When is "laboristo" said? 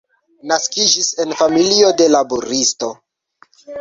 2.17-2.91